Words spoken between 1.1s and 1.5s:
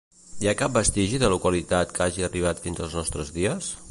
de